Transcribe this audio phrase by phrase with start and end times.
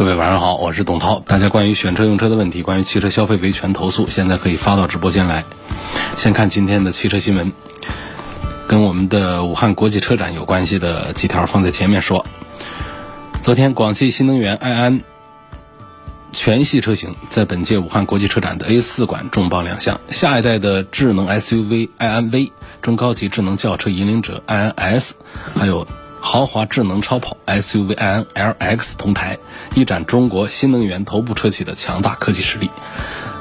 [0.00, 1.22] 各位晚上好，我是董涛。
[1.26, 5.44] 大家关于选车用车的问题，关于汽车消费维权投诉，现在可以发到直播间来。
[6.16, 7.52] 先看今天的汽车新闻，
[8.66, 12.24] 跟我们的武汉国际车展有关系的几条放在前面说。
[13.42, 15.02] 昨天，广汽新能源埃安
[16.32, 25.14] 全系车型在本届武汉国际车展的 A 四馆重磅亮相，下一代的智能 SUV 埃安 V、中高级智能轿车引领者埃安 S，
[25.54, 25.86] 还有。
[26.20, 29.38] 豪华智能超跑 SUV i n l x 同台，
[29.74, 32.70] 一展中国新能源头部车企的强大科技实力。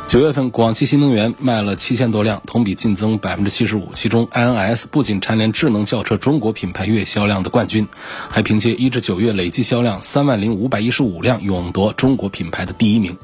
[0.08, 3.90] 九月份，广汽新能源卖了七千多辆，同比净增百分之七十五。
[3.94, 7.88] 其中，i n s 不仅蝉联智能轿车中国品牌月销量的冠军，
[8.30, 13.18] 还凭借一至九月累计销量三万零五百一十五辆，勇夺中国品牌的第一名。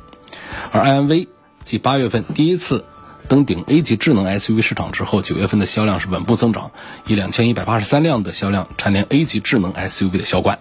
[0.71, 1.27] 而 i n v
[1.63, 2.85] 继八月份第一次。
[3.27, 6.71] 登顶 A 级智能 SUV 市场之后，九月份的销量是稳步增长，
[7.07, 10.59] 以两千一百八十三辆的销量蝉联 A 级智能 SUV 的销冠。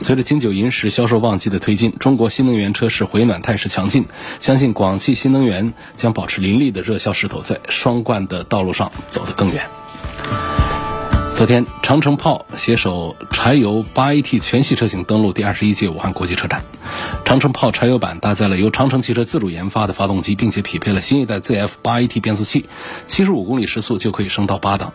[0.00, 4.06] 随着金九银十销售旺季的推进，中国新能源车市回暖态势强劲，
[4.40, 10.63] 相信广汽新能源将保持凌厉的热销势头，在双冠的道路上走得更远。
[11.34, 16.62] 昨天，长城炮携手柴油八 AT 全系车型登陆第二十一届武汉国际车展。
[17.24, 22.66] 长城炮柴油版搭载了由长城汽车自主研发的发动机，并且匹配了新一代 ZF 八 AT 变速器，
[23.08, 24.92] 七十五公里时速就可以升到八档，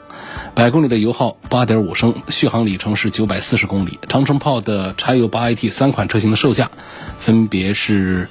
[0.56, 4.00] 百公里的油耗八点五升，续航里程是九百四十公里。
[4.08, 6.72] 长城炮的柴油八 AT 三款车型的售价
[7.20, 8.30] 分别是。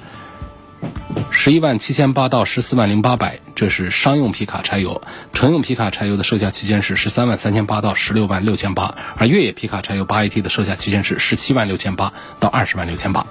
[1.31, 5.01] 十一万七千八到十四万零八百，这是商用皮卡柴油；
[5.33, 13.25] 乘用皮卡柴油的售价区间是十三万三千八到十六万六千八，而越野皮卡柴油八 AT 的售价区间是十七万六千八到二十万六千八。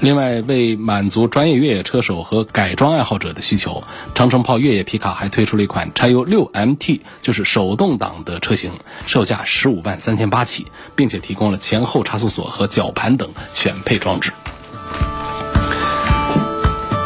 [0.00, 3.84] 另外，为满足专业越野车手和改装爱好者的需求，
[4.14, 8.72] 长城炮越野皮卡还推出了一款柴油六 MT，就是手动挡的车型，
[9.06, 14.32] 售价十五万三千八起，并且提供了前后差速锁和绞盘等全配装置。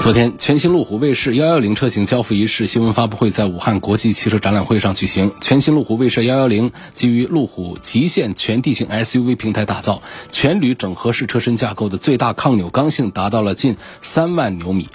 [0.09, 5.33] 昨天，全新路虎卫士幺幺零车型交付仪式新闻发布会在武汉国际汽车展览会上举行。
[5.43, 14.89] 全新路虎卫士幺幺零基于路虎极限全地形 SUV 平台打造，全铝整合式车身架构的最大抗扭刚性达到了近三万牛米。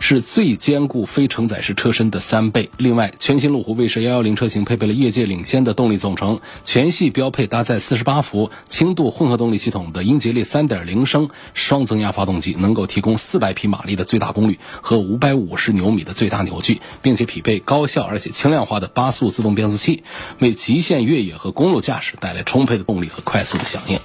[0.00, 2.70] 是最坚固非承载式车身的三倍。
[2.76, 20.04] 另外，全新路虎卫士幺幺零车型配备了业界领先的动力总成，全系标配搭载四十八伏轻度混合动力系统的英杰利三点零升双增压发动机，能够提供四百匹马力的最大功率和五百五十牛米的最大扭矩，并且匹配高效而且轻量化的八速自动变速器，
[20.38, 23.98] 为极限越野和公路驾驶带来充沛的动力和快速的响应。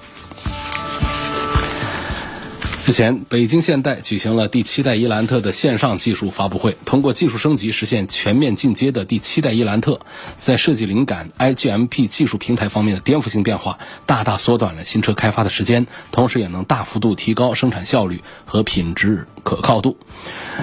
[2.85, 6.75] 之前，北京现代举行了第七代伊兰特的线上技术发布会。
[6.83, 10.01] 通过技术升级实现全面进阶的第七代伊兰特，
[10.35, 19.97] 在设计灵感、iGMP 技术平台方面的颠覆性变化，大大缩短了新车开发的时间，同时也能大幅度提高生产效率和品质可靠度。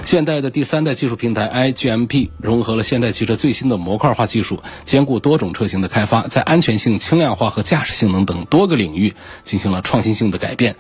[0.05, 10.77] 现代的第三代技术平台 iGMP 融合了现代汽车最新的模块化技术，兼顾多种车型的开发，在安全性、轻量化和驾驶性能等多个领域进行了创新性的改变。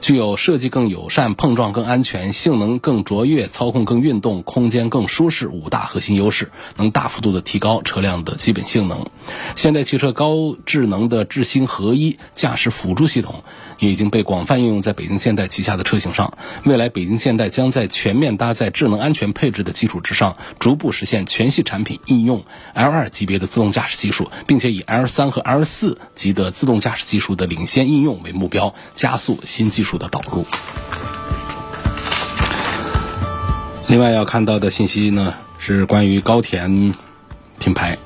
[0.00, 9.06] 具有设计更友善、碰撞更安全、性能更卓越、操控更运动、空间更舒适五大核心优势，能大幅度的提高车辆的基本性能。
[9.56, 13.44] 现代汽车高智能的智新合一驾驶辅助系统
[13.78, 16.36] 也已经被广泛应用在北京现代旗下的车型上。
[16.64, 22.44] 未来，北京现代将在全面搭载智能安全配置的基础之上，逐步实现全系产品应用
[22.74, 29.94] L2 级别的自动驾驶技术，并且以 L3 和 L4 级的自动驾驶技术的领先应用为目标，加速新技术。
[29.98, 30.44] 的导入。
[33.86, 36.92] 另外要看到的信息呢，是关于高田
[37.60, 37.96] 品牌。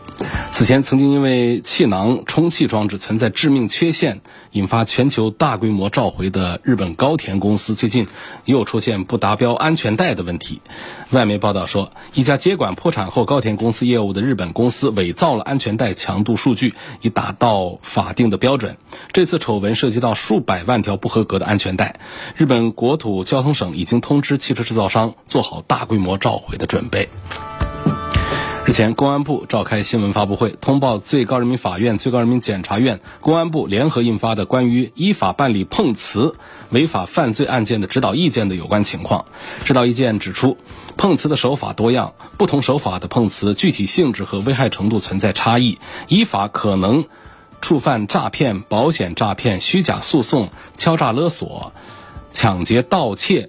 [0.50, 4.20] 此前曾经因为气囊充气装置存在致命缺陷，
[4.50, 8.08] 引发全球大规模召回的日本高田公司，最近
[8.44, 10.60] 又出现不达标安全带的问题。
[11.10, 18.76] 外媒报道说，一家接管破产后高田公司业务的日本公司伪造了安全带强度数据，以达到法定的标准。
[19.12, 22.00] 这次丑闻涉及到数百万条不合格的安全带，
[22.36, 27.08] 日本国土交通省已经通知汽车制造商做好大规模召回的准备。
[28.68, 36.34] 日前，公安部召开新闻发布会，通报最高人民法院、最高人民检察院、公安部联合印发的关于依法办理碰瓷
[36.68, 39.24] 违法犯罪案件的指导意见的有关情况。
[39.64, 40.58] 指导意见指出，
[40.98, 45.78] 碰瓷的手法多样，不同手法的碰瓷具体性质和危害程度存在差异，
[46.08, 47.06] 依法可能
[47.62, 51.72] 触犯诈骗、保险诈骗、虚假诉讼、敲诈勒索、
[52.32, 53.48] 抢劫盗窃。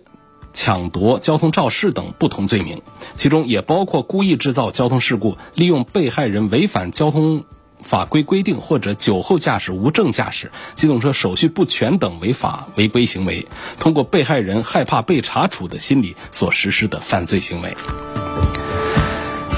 [0.62, 2.82] 抢夺交通肇事等不同罪名，
[3.16, 7.46] 其中也包括故意制造交通事故、利用被害人违反交通
[7.82, 13.48] 法规规定或者酒后驾驶、无证驾驶、机动车手续不全等违法违规行为，
[13.80, 17.78] 通过被害人害怕被查处的心理所实施的犯罪行为。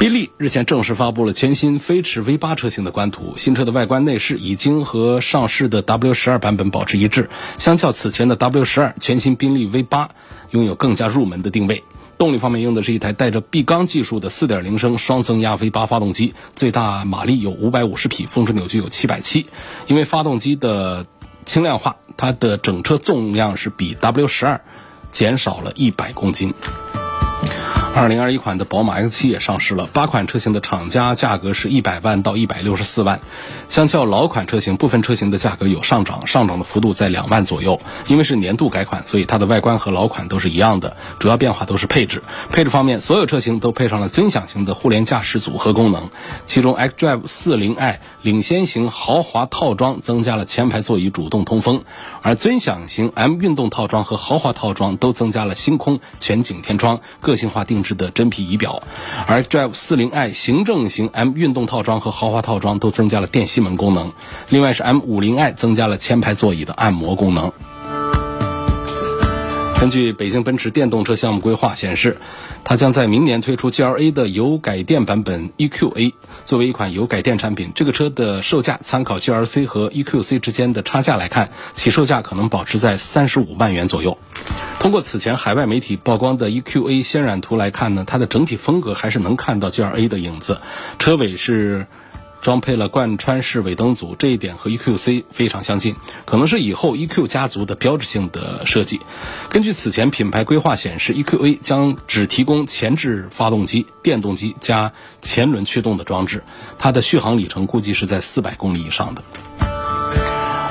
[0.01, 7.29] 宾利日前正式发布了全新飞驰 V 八车型的官图，新车的外观内饰已经和上市的 W 十二版本保持一致。
[7.59, 10.09] 相较此前的 W 十二，全新宾利 V 八
[10.49, 11.83] 拥有更加入门的定位。
[12.17, 19.45] 动力方面用的是一台带着闭缸技术的4.0升双增压 V 八发动机，最大马力有550匹，峰值扭矩有770。
[19.85, 21.05] 因为发动机的
[21.45, 24.61] 轻量化，它的整车重量是比 W 十二
[25.11, 26.55] 减少了一百公斤。
[27.93, 33.19] 二零二一款的宝马 X7 也上市了，八款车型的厂家价格是一百万到一百六十四万，
[33.67, 37.81] 相较老款车型，部分车型的价格有上涨，上涨的幅度在两万左右。
[38.07, 42.23] 因为是年度改款，所以它的外观和老款都是一样的，主要变化都是配置。
[42.49, 46.09] 配置方面，所有车型都配上了尊享型的互联驾驶组合功能，
[46.45, 51.83] 其中 xDrive 40i 领先型豪华套装增加了前排座椅主动通风，
[52.21, 57.80] 而尊享型 M 运动套装和豪华套装都增加了星空全景天窗，个性化定。
[57.83, 58.83] 制的真皮仪表，
[59.27, 64.13] 而 Drive 40i 行政型 M 运动套装和豪华套装都增加了电吸门功能，
[64.49, 67.51] 另外是 M50i 增加了前排座椅的按摩功能。
[69.81, 72.17] 根据北京奔驰电动车项目规划显示，
[72.63, 76.13] 它将在明年推出 GLA 的油改电版本 EQA，
[76.45, 77.71] 作为一款油改电产品。
[77.73, 84.19] 这个车的售价参考 GLC 和 EQC 之间的差价来看，起售价可能保持在三十五万元左右。
[84.77, 90.59] 通过此前海外媒体曝光的 EQA 渲染图来看呢，它的整体风格还是能看到 GLA 的影子，
[90.99, 91.87] 车尾是。
[92.41, 95.95] 装配了贯穿式尾灯组，这一点和 EQC 非常相近，
[96.25, 98.99] 可能是以后 EQ 家族的标志性的设计。
[99.49, 104.91] 根据此前品牌规划显示，EQA 将只提供前置发动机、电动机加
[105.21, 106.43] 前轮驱动的装置，
[106.79, 109.23] 它的续航里程估计是在四百公里以上的。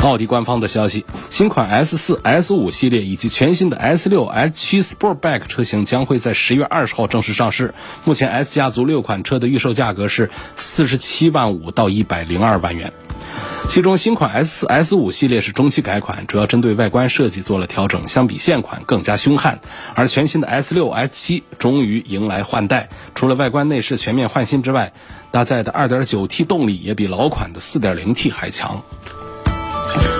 [0.03, 7.75] 奥迪官方的消息，新款 S 四、S 五系列以及全新的 S 六、S 七 Sportback 车型将会在十月二十号正式上市。
[8.05, 12.95] 目前 S 家族六款车的预售价格是四十七万五到一百零二万元，
[13.69, 19.61] 其中新款 S 四、S 五系列是中期改款，主要针对外观设计做了调整，相比现款更加凶悍。
[19.95, 24.95] 而全新的 S 六、S 七终于迎来换代，除了外观内饰全面换新之外，
[25.31, 28.83] 搭载的二点九 T 动力也比老款的四点零 T 还强。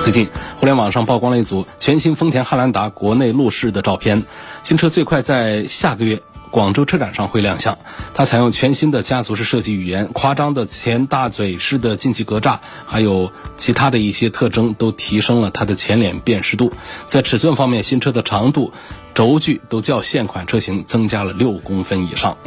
[0.03, 4.25] 最近，互联网上曝光了一组全新丰田汉兰达国内路试的照片。
[4.63, 7.77] 新车最快在下个月广州车展上会亮相。
[8.15, 16.73] 它采用全新的家族式设计语言，夸张的前大嘴式的进气格栅，还有其他的一些特征，都提升了它的前脸辨识度。
[17.09, 18.73] 在尺寸方面，新车的长度、
[19.15, 22.39] 轴距都较现款车型增加了六公分以上。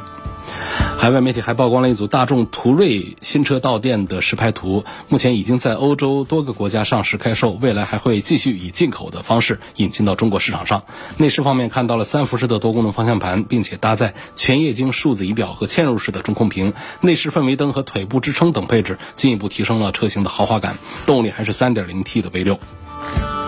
[0.98, 10.84] 海外媒体还曝光了一组大众途锐新车到店的实拍图，目前已经在欧洲多个国家上市开售，未来还会继续以进口的方式引进到中国市场上。
[11.18, 20.78] 内饰方面看到了三辐式的多功能方向盘，并且搭载全液晶数字仪表和嵌入式的中控屏，内饰氛围灯和腿部支撑等配置进一步提升了车型的豪华感。
[21.06, 23.43] 动力还是 3.0T 的 V6。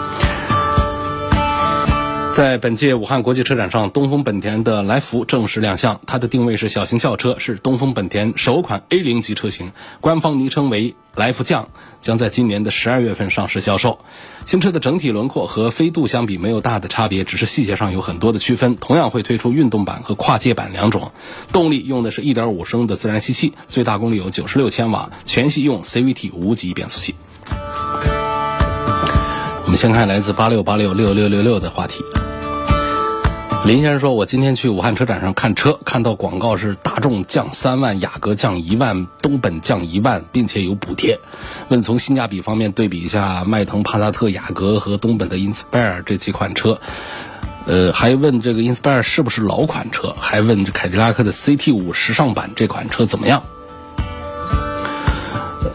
[2.35, 6.01] 在本届武汉国际车展上，东风本田的来福正式亮相。
[6.05, 11.69] 它的定位是小型轿车，是东风本田首款 A 零级车型，官方昵称为来福将，
[12.01, 13.99] 将在今年的十二月份上市销售。
[14.45, 18.75] 新车的整体轮廓和飞度相比没有大的差别，只是细节上有很多的区分。
[18.75, 21.13] 同样会推出运动版和跨界版两种。
[21.53, 27.15] 动力用的是一点五升的自然吸气，最大功率有九十六千瓦，全系用 CVT 无级变速器。
[29.75, 32.03] 先看来自八六八六六六六六的话题。
[33.65, 41.19] 林先生说：“我今天去武汉车展上看车，看到广告是大众降三万，雅阁降一万，东本降一万，并且有补贴。
[41.69, 46.79] 问从性价比方面对比一下迈腾、帕萨特、雅阁和东本的 Inspire 这几款车，
[47.65, 50.15] 呃，还问这个 Inspire 是不是老款车？
[50.19, 53.41] 还问凯迪拉克的 CT 五时尚版这款车怎么样？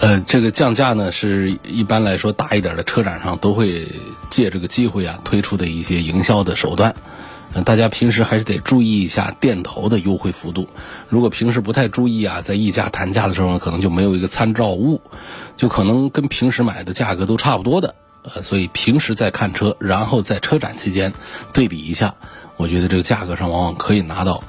[0.00, 3.86] 呃，这个降价呢，是一般来说大一点的车展上都会
[4.30, 6.96] 借这个机会啊推出的一些营销的手段。”
[7.52, 10.68] 呃，大家平时还是得注意一下店头的优惠幅度。
[11.08, 15.02] 如果平时不太注意啊，在议价谈价的时候呢，可能就没有一个参照物，
[15.56, 17.94] 就可能跟平时买的价格都差不多的。
[18.22, 21.12] 呃，所以平时在看车，然后在车展期间
[21.52, 22.14] 对比一下，
[22.56, 24.44] 我觉得这个价格上往往可以拿到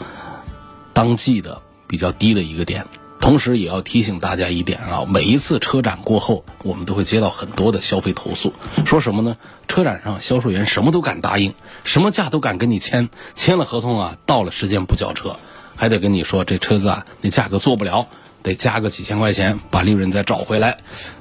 [0.94, 2.86] 当季的比较低的一个点。
[3.22, 8.52] 同时也要提醒大家一点啊，每一次车展过后，我们都会接到很多的消费投诉，
[8.84, 9.38] 说什么呢？
[9.68, 15.38] 车展上销售员什么都敢答应，什么价都敢跟你签，签了合同啊，到了时间不交车，
[15.76, 18.08] 还得跟你说这车子啊，那价格做不了，
[18.42, 20.80] 得加个几千块钱，把利润再找回来。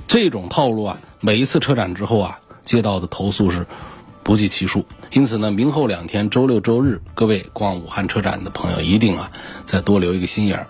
[0.09, 3.66] 这种套路啊，每一次车展之后啊，接到的投诉是
[4.23, 4.87] 不计其数。
[5.12, 9.30] 因此呢，明后两天周六周日，各位逛武汉车展的朋友一定啊，
[9.66, 10.66] 再多留一个心眼儿。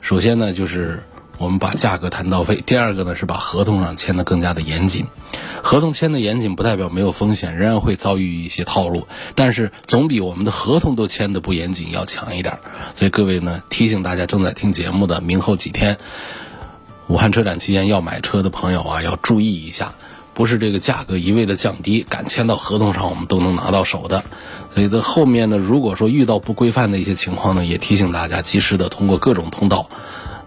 [0.00, 1.02] 首先呢，就是
[1.38, 5.06] 我们把价格谈到位；第二个呢，是把合同上签的更加的严谨。
[5.62, 12.58] 合同签的严谨，不代表没有风险，仍然会遭遇一些套路，但是总比我们的合同都签的不严谨要强一点。
[12.96, 15.98] 所以各位呢，提醒大家正在听节目的，明后几天
[17.06, 19.94] 武汉车展期间要买车的朋友啊，要注意一下。
[20.32, 24.24] 不是这个价格一味的降低，敢签到合同上，我们都能拿到手的。
[24.74, 29.88] 所以在后面呢，如果说遇到不规范的一些情况呢，也提醒大家及时的通过各种通道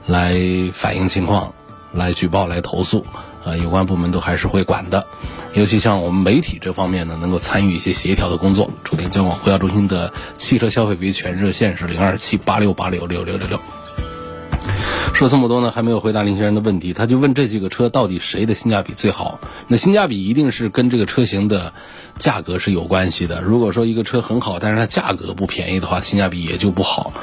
[0.08, 0.40] 来
[0.74, 1.54] 反映情况、
[1.92, 3.06] 来举报、来投诉。
[3.46, 5.06] 呃，有关部门都还是会管的。
[5.54, 8.72] 尤其像我们媒体这方面呢，能够参与一些协调的工作。
[8.86, 13.60] 楚天交广呼叫中心的汽车消费维权热线是零二七八六八六六六六六。
[15.24, 16.92] 说这么多呢，还没有回答林先生的问题。
[16.92, 19.40] 他就问这几个车到底谁的性价比最好？
[19.70, 21.72] 那性价比一定是跟这个车型的
[22.20, 23.42] 价格是有关系的。
[23.42, 27.14] 如果说一个车很好，但是它价格不便宜的话，性价比也就不好。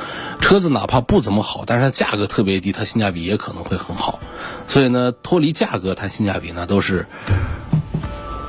[0.41, 4.19] 车子哪怕不怎么好，但是它价格特别低，它性价比也可能会很好。
[4.67, 7.07] 所以呢，脱离价格谈性价比呢，都是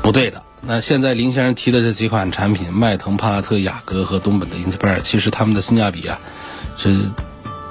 [0.01, 0.43] 不对的。
[0.61, 6.21] 那现在林先生提的这几款产品，迈腾、帕萨特、雅阁和东本的 Inspire，其实他们的性价比啊，
[6.77, 6.95] 是。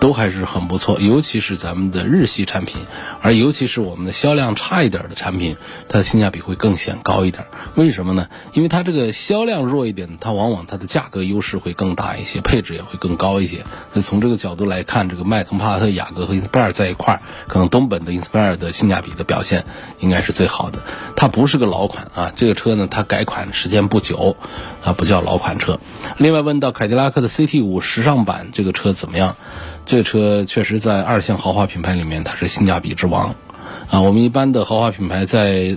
[0.00, 2.80] 都还是很不错，尤其是咱们的日系产品，
[3.21, 5.57] 而尤其是我们的销量差一点的产品，
[5.88, 7.45] 它的性价比会更显高一点。
[7.75, 8.28] 为什么呢？
[8.54, 13.62] 因为它这个销量弱一点，它往往它的价格优势会更大一些，配置也会更高一些。
[13.92, 19.66] 那从这个角度来看，这个迈腾、帕萨特、雅阁和 Inspire 在一块儿，可能东本的 Inspire 的性价比的表现
[19.99, 20.78] 应该是最好的。
[21.14, 24.37] 它不是个老款啊，这个车呢，它改款时间不久，
[24.83, 25.78] 啊，不叫老款车。
[26.16, 29.37] 另外问到凯迪拉克的 CT 五时尚版这个车怎么样？
[29.90, 33.35] 这车确实在二线豪华品牌里面，它是性价比之王，
[33.90, 35.76] 啊，我们一般的豪华品牌在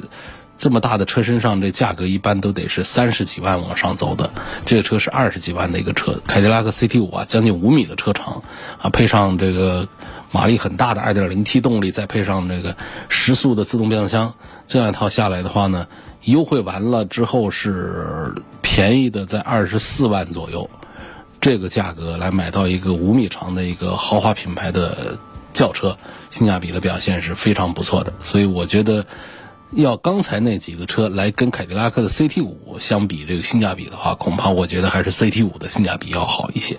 [0.55, 4.29] 这么大的车身上，这价格一般都得是三十几万往上走的。
[4.67, 8.43] 这个车是二十几万的一个车，凯迪拉克 CT 五啊，将近五米的车长，
[8.79, 9.88] 啊，配上这个
[10.29, 12.77] 马力很大的 2.0T 动力，再配上这个
[13.10, 14.36] 十速的自动变速箱，
[14.67, 15.88] 这样一套下来的话呢，
[16.22, 20.70] 优惠完了之后是便宜的在二十四万左右。
[21.43, 25.17] 这个价格来买到一个五米长的一个豪华品牌的
[25.51, 25.97] 轿车，
[26.31, 28.13] 性价比的表现是非常不错的。
[28.23, 29.05] 所以我觉得，
[29.71, 36.77] 要刚才那几个车来跟凯迪拉克的 CT 五相比，这个性价比的话，恐怕我觉得还是 CT 五的性价比要好一些。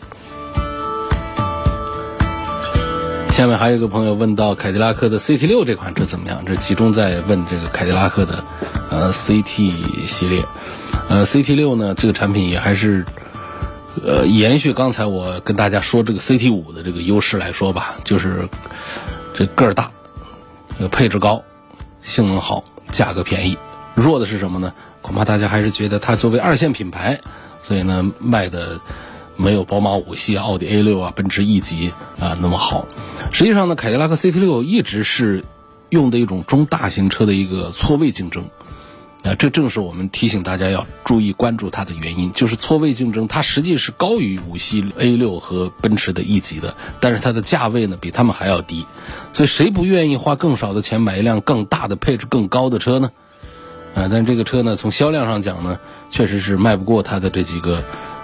[3.32, 6.42] 下面还有一个朋友问到凯迪拉克的 CT 六这款车怎么样？
[6.46, 8.42] 这集中在问这个凯迪拉克的
[8.90, 10.42] 呃 CT 系列，
[11.10, 13.04] 呃 CT 六呢这个产品也还是。
[14.02, 18.48] 呃，延续刚才我跟大家说这个 CT 五的这个优势来说吧，就是
[19.34, 19.90] 这个儿大，
[20.90, 21.42] 配置高，
[22.02, 23.56] 性能好，价格便宜。
[23.94, 24.72] 弱的是什么呢？
[25.02, 27.20] 恐怕大家还是觉得它作为二线品牌，
[27.62, 28.80] 所以呢卖的
[29.36, 32.86] 没有宝马五系、奥迪 A 六啊、奔驰 E 级啊那么好。
[33.30, 35.44] 实际上呢，凯迪拉克 CT 六一直是
[35.90, 38.46] 用的一种中大型车的一个错位竞争。
[39.24, 48.84] 啊，这正是我们提醒大家要注意关注它的原因，就是错位竞争，它实际是高于五系 A 六和奔驰的 E 级的，但是它的价位呢比他们还要低，
[49.32, 53.12] 所以谁不愿意花更少的钱买一辆更大的、配置更高的车呢？
[53.94, 55.78] 啊，但这个车呢，从销量上讲呢，
[56.10, 57.82] 确实是卖不过它的这几个，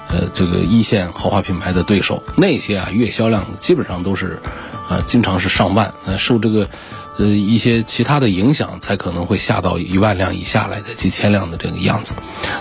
[0.08, 4.38] 呃，这个一线豪华品牌的对手，那些啊月销量基本上都是，
[4.86, 6.68] 啊，经常是上万，呃，受这个。
[7.20, 12.14] 呃，一些其他的影响才可能会下到一万辆以下来的几千辆的这个样子，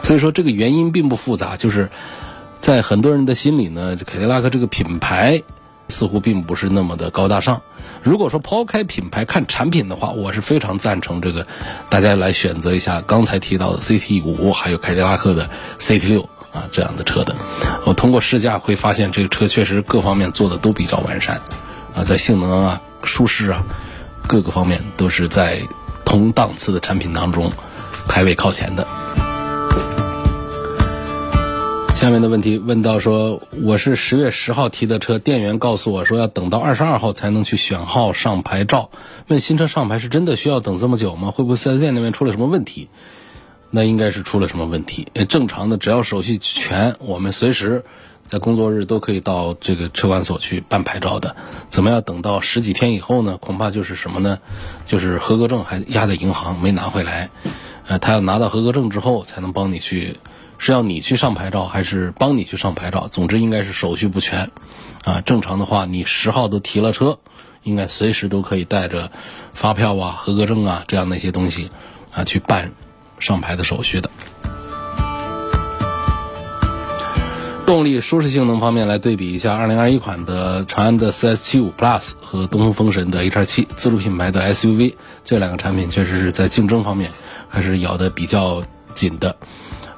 [0.03, 1.89] 所以说这个原因并不复杂，就是
[2.59, 5.43] 在很多人的心里呢，凯迪拉克这个品牌
[5.87, 7.61] 似乎并不是那么的高大上。
[8.03, 11.47] 如果说抛开品牌看产品的话，我是非常赞成这个
[11.89, 15.49] 大家来选择一下刚才提到的 CT 五，还有凯迪拉克的
[15.79, 17.33] CT 六啊这样的车的。
[17.85, 21.39] 我通过试驾会发现，这个车确实各方面做的都比较完善
[21.95, 23.63] 啊，在性能啊、舒适啊。
[24.29, 25.59] 各个方面都是在
[26.05, 27.51] 同档次的产品当中
[28.07, 28.85] 排位靠前的。
[31.95, 38.91] 下面的问题问到说，我是十月十号提的车，店员告诉我说要等到二十二号才能去选号上牌照。
[39.29, 41.31] 问新车上牌是真的需要等这么久吗？
[41.31, 42.87] 会不会四 S 店那边出了什么问题？
[43.71, 45.07] 那应该是出了什么问题？
[45.27, 47.83] 正常的，只要手续全，我们随时
[48.29, 51.35] 在工作日都可以到这个车管所去办牌照的。
[51.69, 53.37] 怎么要等到十几天以后呢？
[53.37, 54.39] 恐怕就是什么呢？
[54.85, 57.29] 就是合格证还压在银行没拿回来。
[57.87, 60.17] 呃，他要拿到合格证之后才能帮你去。
[60.61, 63.07] 是要你去上牌照，还是帮你去上牌照？
[63.07, 64.51] 总之应该是手续不全，
[65.05, 67.17] 啊，正常的话，你十号都提了车，
[67.63, 69.09] 应该随时都可以带着
[69.53, 71.71] 发票啊、合格证啊这样的一些东西
[72.11, 72.73] 啊去办
[73.19, 74.11] 上牌的手续的。
[77.69, 87.11] 动力舒适性能方面来对比一下，二零二一款的长安的 CS75 Plus 和东风风神的 HR7 自主品牌的 SUV 这两个产品，确实是在竞争方面
[87.47, 88.63] 还是咬得比较
[88.95, 89.35] 紧的。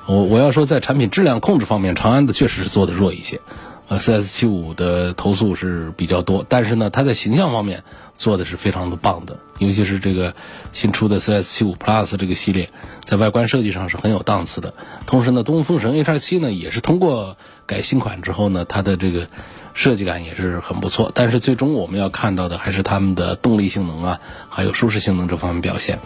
[0.06, 3.40] 我我要说，在产品质量控制方面，长安的确实是做的弱一些，
[3.88, 7.86] 呃，CS 七五的投诉是比较多，但是呢，它在形象方面
[8.18, 10.36] 做的是非常的棒的，尤其是这个
[10.74, 12.70] 新出的 CS 七五 Plus 这个系列，
[13.06, 14.74] 在外观设计上是很有档次的。
[15.06, 19.28] 同时呢，东风风神 H 七呢，也是通过改新款之后呢，它的这个。
[19.74, 26.00] 设计感也是很不错，但是最终我们要看到的还是它们的动力性能啊，还有舒适性能这方面表现。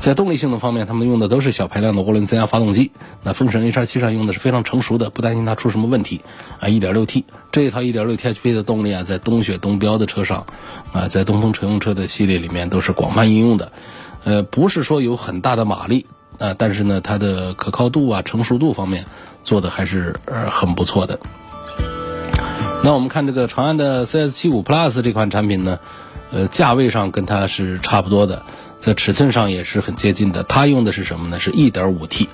[0.00, 2.92] 在动力性能方面，他们用的都是小排量的涡轮增压发动机。
[3.22, 6.22] 那风神 H7 上用的是非常成熟的，不担心它出什么问题
[6.60, 6.68] 啊。
[6.68, 10.46] 1.6T 这一套 1.6T HP 的动力啊，在东雪东标的车上
[10.94, 13.70] 啊，在东风乘用车的系列里面都是广泛应用的。
[14.24, 16.06] 呃，不是说有很大的马力
[16.38, 19.04] 啊，但是呢，它的可靠度啊、成熟度方面
[19.42, 21.18] 做的还是呃很不错的。
[22.82, 25.78] 那我们看这个长安的 CS75 Plus 这款产品呢，
[26.32, 28.42] 呃，价位上跟它是差不多的，
[28.78, 30.42] 在尺寸上也是很接近的。
[30.44, 31.38] 它用的是什么呢？
[31.38, 32.28] 是 1.5T，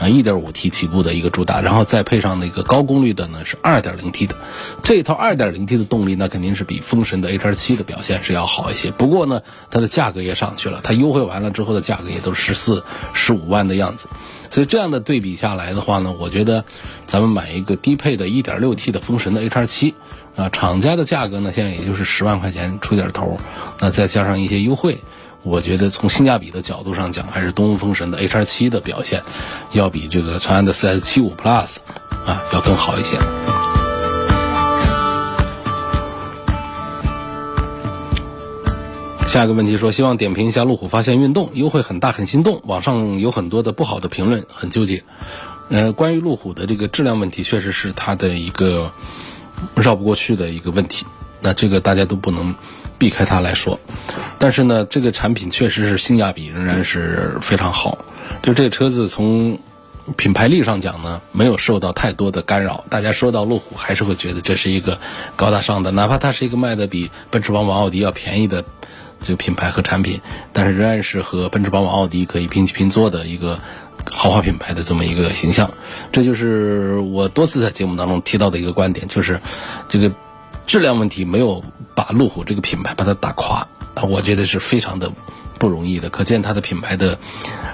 [0.00, 4.34] 啊，1.5T 起步的一个主打，然后再配上那个高功率的呢是 2.0T 的。
[4.82, 8.90] 这套 2.0T 的动力那肯定是比风神的 H7 的表现是要好一些。
[8.90, 14.08] 不过呢，它的价格也上去了，它优惠完了之后的价格也都是十四、十五万的样子。
[14.52, 16.62] 所以这样的对比下来的话呢，我觉得，
[17.06, 19.94] 咱们买一个低配的 1.6T 的风神的 H7，
[20.36, 23.38] 啊，厂家的价格呢，现在也就是十万块钱出点头，
[23.80, 25.00] 那再加上一些优惠，
[25.42, 29.22] 我觉得从性价比的角度上讲，还是东风风神的 H7 的表现，
[29.72, 31.76] 要比这个长安的 CS75 Plus，
[32.26, 33.16] 啊，要更好一些。
[39.32, 42.60] 下一个问题说，希望点评一下路虎发现运动优惠很大，很心动。
[42.66, 45.04] 网上有很多的不好的评论，很纠结。
[45.70, 48.92] 呃，关于路虎的这个质量问题，确实是它的一个
[49.74, 51.06] 绕不过去的一个问题。
[51.40, 52.54] 那这个大家都不能
[52.98, 53.80] 避开它来说。
[54.38, 58.04] 但是呢，这个产品确实是性价比仍然是非常好。
[58.42, 59.58] 就这个车子从
[60.18, 62.84] 品牌力上讲呢，没有受到太多的干扰。
[62.90, 65.00] 大家说到路虎，还是会觉得这是一个
[65.36, 68.66] 高大上的，哪怕它是一个卖的比奔驰、宝马、奥迪要便宜的。
[69.22, 70.20] 这个品牌和产品，
[70.52, 73.58] 但是仍然是和奔驰、宝马、奥迪可以平起平坐的一个
[74.10, 75.70] 豪华品牌的这么一个形象。
[76.10, 79.40] 这就是我多次在节目当中提到的一个观点，就是
[79.88, 80.10] 这个
[80.66, 81.62] 质量问题没有
[81.94, 85.12] 把路虎这个品牌把它打垮啊，我觉得是非常的
[85.58, 86.10] 不容易的。
[86.10, 87.18] 可见它的品牌的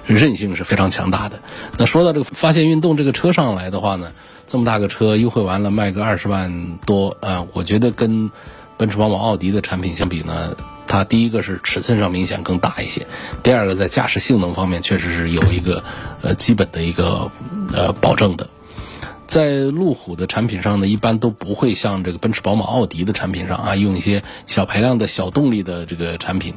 [0.06, 1.40] 韧性是非常强大的。
[1.76, 4.12] 那说到这个发现运动这个车上来的话呢，
[4.46, 8.30] 这么大个车优惠完了卖个二十万多啊，我觉得跟
[8.76, 10.56] 奔驰、宝马、奥迪的产品相比呢。
[10.88, 13.06] 它第一个是尺寸上明显更大一些，
[13.44, 15.84] 第二个在驾驶性能方面确实是有一个
[16.22, 17.30] 呃基本的一个
[17.72, 18.48] 呃保证的，
[19.26, 26.56] 在路虎的产品上呢，一般都不会像这个奔驰、宝马、奥迪的产品上啊用一些小排量的小动力的这个产品，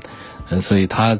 [0.50, 1.20] 嗯，所以它。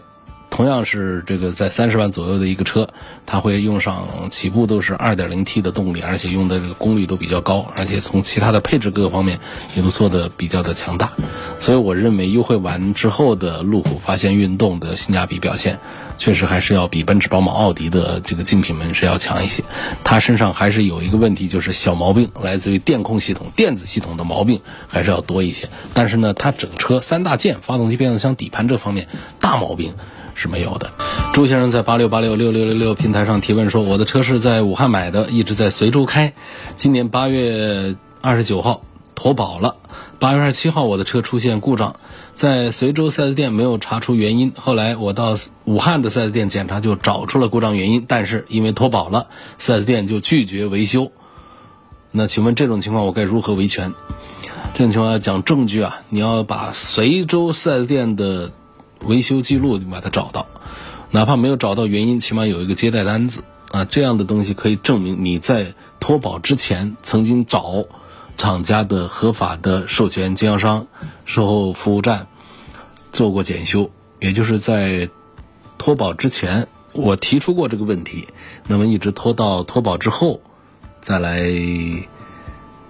[0.52, 2.90] 同样是这个在三十万左右的一个车，
[3.26, 9.40] 它会用上起步都是二点零 T 的动力，而且用的这个功率都比较高，而且从其他的配置各个方面
[9.76, 11.14] 也都做的比较的强大。
[11.60, 15.80] 所以我认为优惠完之后的路虎发现运动的性价比表现，
[16.18, 19.64] 确实还是要比奔驰、宝马、奥迪的这个竞品们是要强一些。
[20.04, 24.60] 它身上还是有一个问题，就是小毛病来自于电控系统、电子系统的毛病
[24.90, 25.70] 还是要多一些。
[25.94, 29.08] 但是呢，它整车三大件——发动机、变速箱、底盘这方面
[29.40, 29.96] 大毛病。
[30.42, 30.92] 是没有的。
[31.34, 36.34] 朱先生在八六八六六六六六平台上提问说：“我的车是在武汉买的，一直在随州开。
[36.76, 38.82] 今年八月二十九号
[39.14, 39.76] 脱保了，
[40.18, 41.96] 八月二十七号我的车出现故障，
[42.34, 44.52] 在随州 4S 店没有查出原因。
[44.58, 49.28] 后来我到武汉的 4S 店检查，就找出了故障原因，但是因为脱保了
[49.60, 51.12] ，4S 店就拒绝维修。
[52.12, 53.94] 那请问这种情况我该如何维权？
[54.74, 58.52] 这种情况要讲证据啊，你要把随州 4S 店的。”
[59.06, 60.48] 维修记录，你把它找到，
[61.12, 67.86] 哪怕没有找到原因，起码有一个接待单子啊，这样的东西可以证明你在脱保之前曾经找
[68.38, 70.88] 厂家的合法的授权经销商、
[71.26, 72.28] 售后服务站
[73.12, 75.10] 做过检修，也就是在
[75.78, 78.28] 脱保之前我提出过这个问题，
[78.68, 80.42] 那么一直拖到脱保之后
[81.02, 81.42] 再来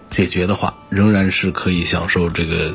[0.09, 2.73] 解决的话，仍然是可以享受这个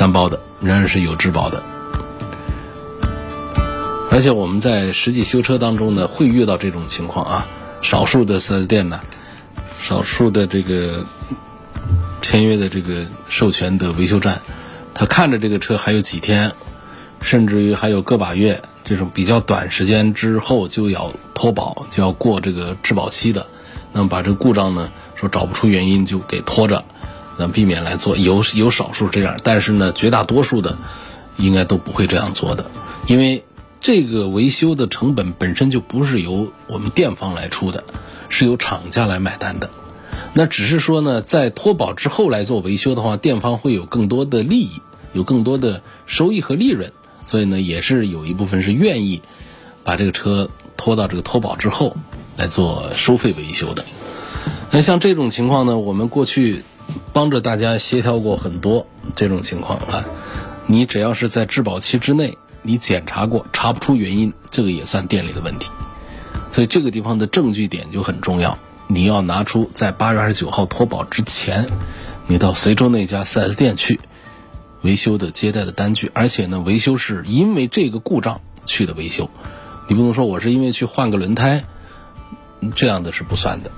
[0.00, 1.62] 三包的，仍然是有质保的。
[4.10, 7.46] 而且我们在实际修车当中呢，会遇到这种情况啊。
[7.82, 8.98] 少数的 4S 店呢，
[9.82, 11.04] 少数的这个
[12.22, 14.40] 签约的这个授权的维修站，
[14.94, 16.54] 他看着这个车还有几天，
[17.20, 23.46] 甚至于还有个把月这种比较短时间之后就要脱保，就要过这个质保期的，
[23.92, 26.86] 那么把这个故障呢说找不出原因就给拖着，
[27.40, 28.16] 能避免来做。
[28.16, 30.78] 有有少数这样，但是呢，绝大多数的
[31.36, 32.70] 应该都不会这样做的，
[33.08, 33.42] 因为。
[33.82, 37.82] 这个维修的成本本身就不是由我们店方来出的，
[38.28, 39.70] 是由厂家来买单的。
[40.34, 44.82] 那只是说呢，在脱保之后来做维修的话，店方会有更多的利益，
[45.14, 46.92] 有更多的收益和利润，
[47.24, 49.22] 所以呢，也是有一部分是愿意
[49.82, 51.96] 把这个车拖到这个脱保之后
[52.36, 53.86] 来做收费维修的。
[54.70, 56.64] 那像这种情况呢，我们过去
[57.12, 60.04] 帮着大家协调过很多这种情况啊，
[60.66, 62.38] 你只要是在质保期之内。
[62.62, 65.70] 你检查过查不出原因，这个也算店里的问题，
[66.52, 68.58] 所以这个地方的证据点就很重要。
[68.86, 71.70] 你要拿出在八月二十九号脱保之前，
[72.26, 73.98] 你到随州那家 4S 店去
[74.82, 79.30] 维修的接待的单据，而且呢，维修是因为这个故障去的维修，
[79.88, 81.64] 你不能说我是因为去换个轮胎，
[82.76, 83.70] 这样的是不算的。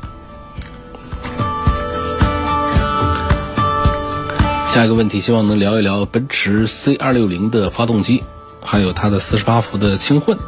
[4.73, 8.25] 下一个问题，希望能聊一聊奔驰 C 二六零的发动机。
[8.63, 10.39] 还有它的四十八伏的轻混，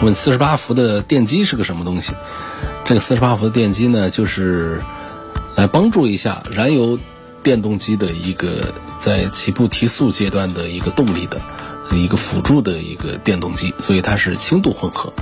[0.00, 2.14] 问四十八伏的电机是个什么东西？
[2.86, 4.80] 这个四十八伏的电机呢，就是
[5.54, 6.98] 来帮助一下燃油
[7.42, 11.38] 电动机的一个在起步提速阶段的一个动力的
[11.92, 15.12] 一个辅助的一个电动机，所以它是轻度混合，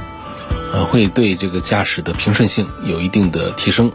[0.73, 3.91] 呃，会对这个驾驶的平顺性有一定的提升。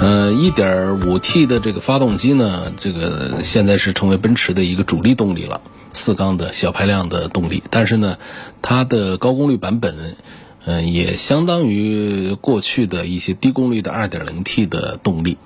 [0.00, 5.60] 呃，一点五 T 的这个发动机呢，这个现在是成为奔驰的一个主力动力了，
[5.92, 7.64] 四缸的小排量的动力。
[7.68, 8.16] 但是呢，
[8.62, 10.16] 它的高功率版本，
[10.64, 15.36] 嗯，也相当于过去的一些低功率的二点零 T 的动力，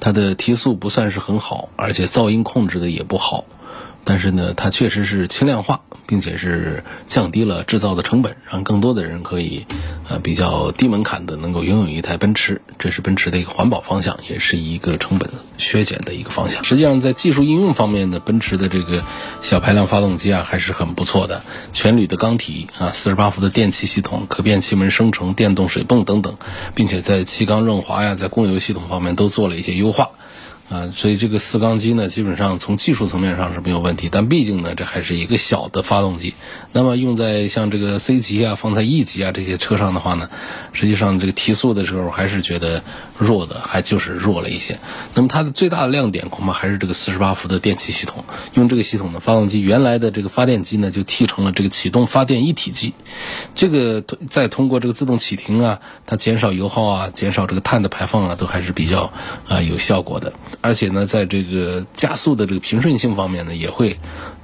[0.00, 3.44] 它的提速不算是很好，而且噪音控制的也不好。
[4.04, 5.80] 但是呢，它确实是轻量化。
[6.06, 9.64] 并且是降低了制造的成本，让更多的人可以，
[10.06, 16.62] 呃，比较低门槛的能够拥有一台奔驰，这是奔驰的一个环保方向，也是一个成本削减的一个方向。
[16.62, 19.02] 实际上，在技术应用方面呢，奔驰的这个
[19.40, 26.36] 小排量发动机啊，还是很不错的，全铝的缸体啊，四十八伏的电气系统，可变气门生成、电动水泵等等，
[26.74, 30.10] 并且在气缸润滑呀，在供油系统方面都做了一些优化。
[30.70, 36.32] 啊，所以这个四缸机呢，基本上从技术层面上是没有问题，但毕竟呢，这还是一个小的发动机。
[36.72, 40.30] 那么用在像这个 C 级啊、放在 E 级啊这些车上的话呢，
[40.72, 42.82] 实际上这个提速的时候还是觉得
[43.16, 44.80] 弱的，还就是弱了一些。
[45.14, 48.24] 那么它的最大的亮点恐怕还是这个四十八伏的电气系统。
[48.54, 52.92] 用这个系统呢，发动机原来的这个发电机呢就替成了这个启动发电一体机。
[53.54, 59.12] 这个再通过这个自动启停啊，它减少油耗啊、减少这个碳的排放啊，都还是比较
[59.48, 60.32] 啊有效果的。
[60.60, 63.98] 而且呢，在这个加速的这个平顺性方面呢，也会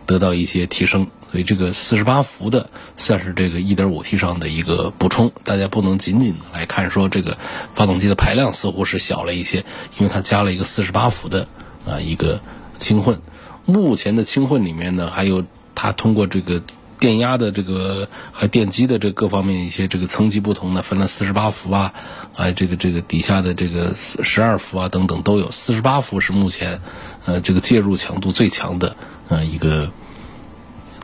[0.06, 1.08] 得到一些提升。
[1.30, 5.32] 所以这个四十八伏的算是这个一点五 T 上的一个补充。
[5.44, 7.38] 大家不能仅仅来看说这个
[7.74, 9.64] 发动机的排量似乎是小了一些，
[9.98, 11.48] 因为它加了一个四十八伏的
[11.86, 12.40] 啊一个
[12.78, 13.20] 轻混。
[13.64, 16.62] 目前的轻混里面呢，还有它通过这个。
[17.00, 21.94] 电压的这个和电机的这各方面一些这个层级不同的，分了四十八伏啊，
[22.36, 25.50] 啊这个这个底下的这个十二伏啊等等都有。
[25.50, 26.82] 四十八伏是目前
[27.24, 28.96] 呃这个介入强度最强的
[29.30, 29.90] 呃一个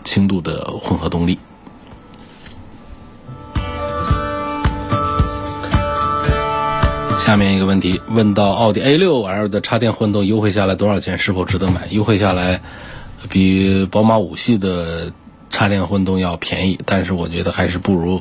[0.07, 1.39] 轻度的混合动力。
[7.21, 11.19] 下面一个问题问到奥迪 A 六 L 的插电混动优惠下来多少钱？
[11.19, 11.89] 是否值得买？
[11.91, 12.63] 优惠下来
[13.29, 15.13] 比宝马五系的。
[15.49, 18.21] 插电混动要便宜，但是我觉得还是不如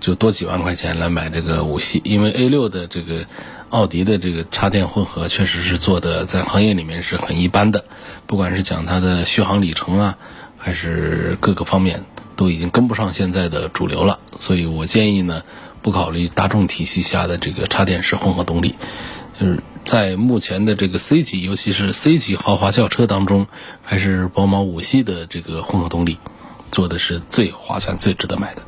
[0.00, 3.26] 就多几万块钱来买这个五系，因为 A 六的这个
[3.68, 7.84] 奥迪的这个插电混合确实是做的在行业里面是很一般的，
[8.26, 10.18] 不管是讲它的续航里程啊，
[10.66, 12.02] 还是各个方面
[12.34, 15.44] 都已经跟不上现在的主流了，所以我建议呢，
[15.80, 18.74] 不考虑大众体系下的这个插电式混合动力，
[19.38, 23.46] 就是在目前的这个 C 级，尤其是 C 级豪华轿车当中，
[23.84, 26.18] 还是宝马五系的这个混合动力。
[26.72, 28.62] 做的是最划算、最值得买的。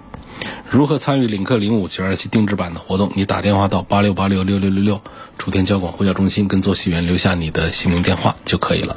[0.70, 3.10] 如何参与领克零五九二七定制版的活动？
[3.16, 5.00] 你打电话到八六八六六六六六
[5.36, 8.96] 楚天交广呼叫中心，跟坐席员留下你的姓名电话就可以了。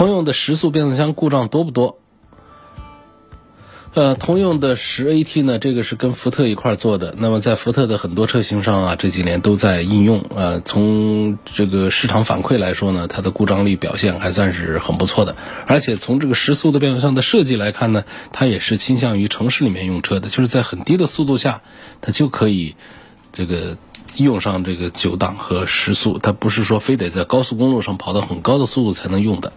[0.00, 1.98] 通用的时速变速箱故障多不多？
[3.92, 7.14] 呃，通用的十 AT 呢，这个是跟福特一块做的。
[7.18, 10.24] 那么在福特的很多车型上啊，这几年都在应用。
[10.34, 15.36] 呃，从这个市场反馈来说呢，它的故障率表现还算是很不错的。
[15.66, 21.60] 而且从这个时速的变速箱的设计来看呢，它也是倾向于城市里面用车的，就是在很低的速度下，
[22.00, 22.74] 它就可以
[23.34, 23.76] 这个。
[24.16, 29.52] 用上这个九档和时速，它不是说非得在高速公路上跑到很高的速度才能用的，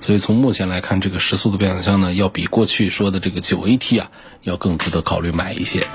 [0.00, 4.10] 所以从目前来看，这个时速的变速箱呢，要比过去说的这个九 AT 啊，
[4.42, 5.86] 要更值得考虑买一些。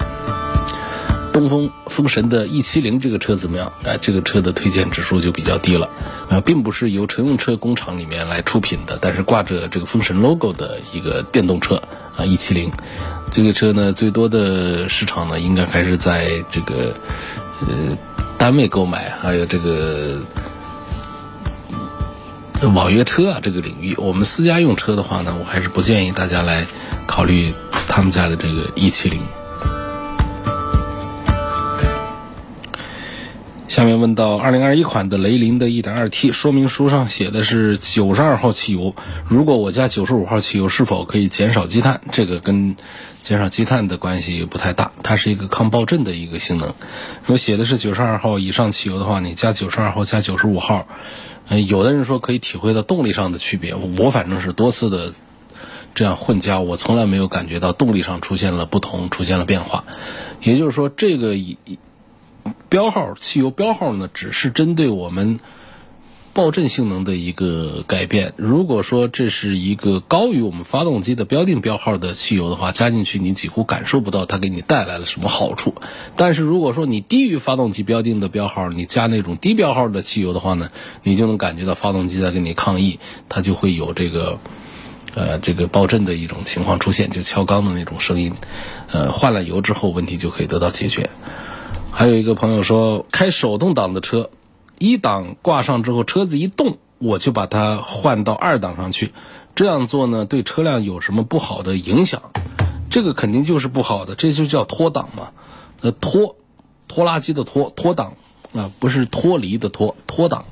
[1.33, 3.73] 东风风神的 E70 这个车怎么样？
[3.83, 5.89] 哎，这个车的推荐指数就比较低了，
[6.29, 11.75] 啊，并不是由乘用车工厂里面来出品的，但是挂着这个风神 logo 的一个电动车
[12.15, 12.71] 啊，E70，
[13.33, 16.95] 这个车呢，最多的市场呢，应该还是在这个。
[17.61, 17.97] 呃，
[18.37, 20.19] 单位购买还有这个
[22.73, 26.65] 网约车啊，这个领域，我们私家用车的话呢，我还是不建议大家来
[27.07, 27.53] 考虑
[27.87, 29.21] 他们家的这个 E 七零。
[33.75, 38.95] 下面问到二零二一款的雷凌的一点二 T，说明书上写的是九十二号汽油，
[39.27, 41.99] 如果我加九十五号汽油，是否可以减少积碳？
[42.13, 42.77] 这个跟
[43.21, 46.69] 减少积碳的关系不太大，它是一个抗爆震的一个性能。
[46.69, 50.87] 如果写的是九十二号以上汽油的话，你加九十二号加九十五号，
[51.49, 55.11] 嗯，有的人说可以体会到动力上的区别，我反正是多次的
[55.93, 59.83] 这样混加，我从来没有感觉到动力上出现了不同，出现了变化。
[60.41, 61.57] 也就是说，这个以。
[62.69, 65.39] 标号汽油标号呢，只是针对我们
[66.33, 68.33] 爆震性能的一个改变。
[68.35, 75.75] 如果说这是一个高于我们发动机的标定标号的汽油的话，加进去你几乎感受不到它给你带来了什么好处。
[76.17, 80.71] 但是如果说你低于发动机标定的标号，你加那种低标号的汽油的话呢，
[81.03, 84.37] 你就能感觉到发动机在跟你抗议，它就会有这个
[85.13, 88.33] 呃这个爆震的一种情况出现，就敲缸的那种声音。
[88.91, 91.09] 呃，换了油之后，问题就可以得到解决。
[91.97, 94.29] 还有一个朋友说，开手动挡的车，
[94.79, 99.13] 一档挂上之后，车子一动，我就把它换到二档上去。
[99.55, 102.21] 这样做呢，对车辆有什么不好的影响？
[102.89, 105.29] 这个肯定就是不好的，这就叫拖档嘛。
[105.79, 106.35] 呃，拖，
[106.89, 108.17] 拖拉机的拖，拖档
[108.53, 110.43] 啊，不是脱离的脱，脱档。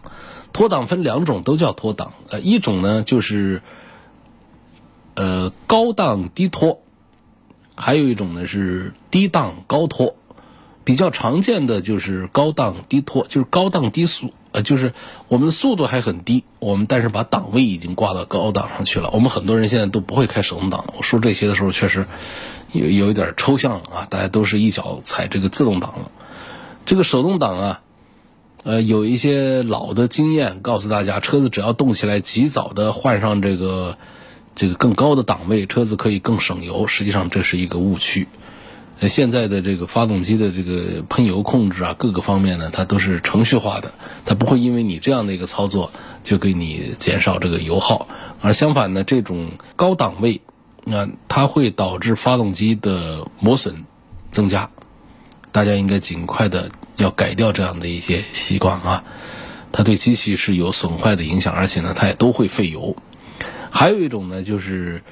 [0.53, 2.13] 脱档分两种，都叫脱档。
[2.29, 3.61] 呃，一种呢就是
[5.15, 6.79] 呃高档低拖，
[7.75, 10.15] 还有一种呢是低档高拖。
[10.83, 14.93] 比较常见的就是高档低拖，就是高档低速，呃，就是
[15.27, 19.09] 我们的速度还很低，我们但是把档位已经挂到高档上去了。
[19.13, 22.05] 我们很多人现在都不会开手动挡了，我说这些的时候确实
[22.71, 26.11] 有有一点抽象啊，大家都是一脚踩这个自动挡了。
[26.85, 27.81] 这个手动挡啊，
[28.63, 33.97] 呃，有一些老的经验告诉大家，车子只要动起来，及早的换上这个
[34.53, 36.87] 这个更高的档位，车子可以更省油。
[36.87, 38.27] 实际上这是一个误区。
[39.01, 43.91] 现在的这个发动机的这个喷油控制啊，各个方面呢，它都是程序化的，
[44.23, 45.91] 它不会因为你这样的一个操作
[46.23, 48.07] 就给你减少这个油耗，
[48.39, 50.39] 而相反呢，这种高档位，
[50.85, 53.83] 那它会导致发动机的磨损
[54.29, 54.69] 增加，
[55.51, 59.03] 大家应该尽快的要改掉这样的一些习惯啊，
[59.73, 62.95] 它对机器是有损坏的影响，而且呢，它也都会费油。
[63.69, 65.03] 还有一种呢，就是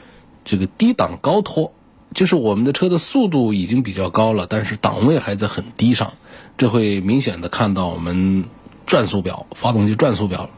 [0.45, 1.73] 这个低档高拖。
[2.13, 6.13] 就是我们的车的速度已经比较高了，但是档位还在很低上，
[6.57, 8.45] 这会明显的看到我们
[8.85, 10.49] 转速表、发动机转速表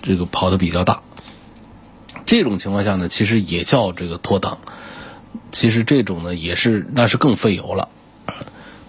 [0.00, 1.02] 这个跑的比较大。
[2.24, 4.58] 这种情况下呢，其实也叫这个脱档。
[5.52, 7.90] 其实这种呢也是那是更费油了，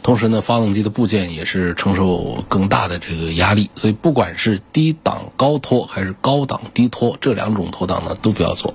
[0.04, 3.70] 同时呢，发动机的部件也是承受更大的这个压力。
[3.76, 8.74] 所以不管是低档高拖还是高档低拖，这两种脱档呢都不要做，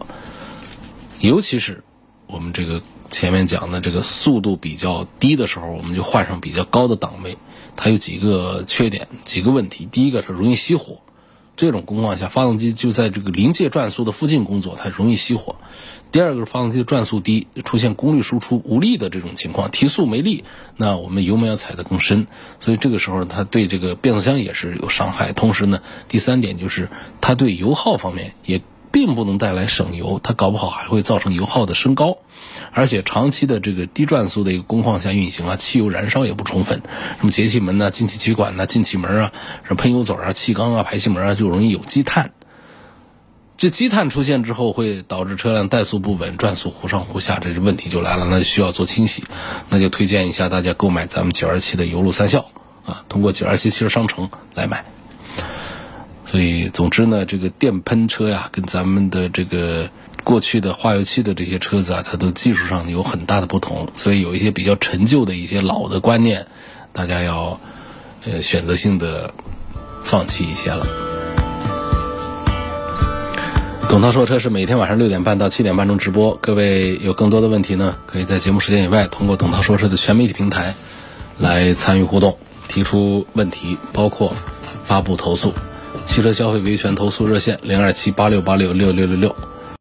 [1.21, 1.83] 尤其是。
[2.27, 7.39] 我们这个前面讲的这个速度比较低的时候，我们就换上比较高的档位。
[7.77, 9.87] 它有几个缺点，几个问题。
[9.87, 11.01] 第一个是容易熄火，
[11.57, 15.57] 这种工况下，发动机就在这个临界转速的附近工作，它容易熄火。
[16.11, 20.45] 第二个是发动机转速低，出现功率输出无力的这种情况，提速没力，
[20.77, 22.27] 那我们油门要踩得更深，
[22.61, 25.33] 所以这个时候它对这个变速箱也是有伤害。
[25.33, 26.89] 同时呢，第三点就是
[27.21, 28.63] 它对油耗方面也。
[28.97, 32.17] 并不能带来省油，它搞不好还会造成油耗的升高，
[32.73, 36.81] 而且长期的这个低转速的一个工况下运行啊，汽油燃烧也不充分，
[37.19, 39.33] 什么节气门呐、进气歧管呐、进气门啊、
[39.65, 42.33] 什么喷油嘴啊、气缸啊、排气门啊，就容易有积碳。
[43.59, 49.25] 这积碳出现之后，会导致车辆怠速不稳、转速忽上忽下，这是问题就来了，那就需要做清洗。
[49.69, 52.47] 那就推荐一下大家购买咱们九二七的油路三效
[52.87, 54.96] 啊，通过九二七汽车商城来买。
[56.37, 59.89] 所以，总之呢，这个电喷车呀，跟咱们的这个
[60.23, 63.89] 过去的化油器的这些车子啊，它都技术上有很大的不同。
[63.95, 66.47] 所以，有一些比较陈旧的一些老的观念，
[66.93, 67.59] 大家要
[68.27, 69.33] 呃选择性的
[70.05, 70.87] 放弃一些了。
[73.89, 80.75] 董涛说车是每天晚上六点半到七点半钟直播，各位有更多的问题呢，可以在节目时间以外通过董涛说车的全媒体平台
[81.39, 82.37] 来参与互动，
[82.69, 84.35] 提出问题，包括
[84.85, 85.55] 发布投诉。
[86.05, 89.56] 汽车消费维权投诉热线零二七八六八六六六六六。